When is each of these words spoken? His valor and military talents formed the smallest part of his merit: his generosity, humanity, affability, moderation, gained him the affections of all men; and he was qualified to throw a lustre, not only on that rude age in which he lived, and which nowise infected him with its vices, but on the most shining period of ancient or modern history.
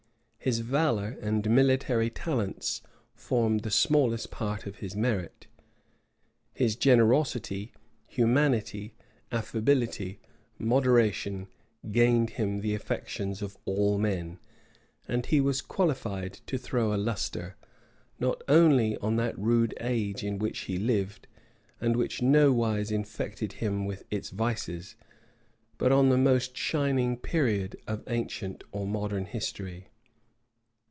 His 0.43 0.61
valor 0.61 1.19
and 1.21 1.47
military 1.51 2.09
talents 2.09 2.81
formed 3.13 3.59
the 3.59 3.69
smallest 3.69 4.31
part 4.31 4.65
of 4.65 4.77
his 4.77 4.95
merit: 4.95 5.45
his 6.51 6.75
generosity, 6.75 7.73
humanity, 8.07 8.95
affability, 9.31 10.19
moderation, 10.57 11.47
gained 11.91 12.31
him 12.41 12.61
the 12.61 12.73
affections 12.73 13.43
of 13.43 13.55
all 13.65 13.99
men; 13.99 14.39
and 15.07 15.27
he 15.27 15.39
was 15.39 15.61
qualified 15.61 16.39
to 16.47 16.57
throw 16.57 16.91
a 16.91 16.97
lustre, 16.97 17.55
not 18.19 18.41
only 18.47 18.97
on 18.97 19.17
that 19.17 19.37
rude 19.37 19.75
age 19.79 20.23
in 20.23 20.39
which 20.39 20.61
he 20.61 20.79
lived, 20.79 21.27
and 21.79 21.95
which 21.95 22.23
nowise 22.23 22.89
infected 22.89 23.53
him 23.53 23.85
with 23.85 24.05
its 24.09 24.31
vices, 24.31 24.95
but 25.77 25.91
on 25.91 26.09
the 26.09 26.17
most 26.17 26.57
shining 26.57 27.15
period 27.15 27.75
of 27.85 28.01
ancient 28.07 28.63
or 28.71 28.87
modern 28.87 29.25
history. 29.25 29.87